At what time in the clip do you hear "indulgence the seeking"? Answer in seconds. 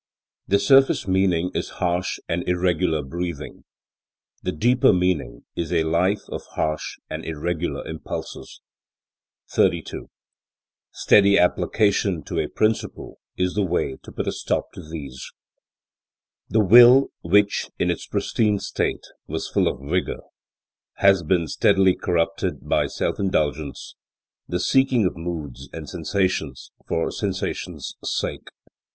23.19-25.05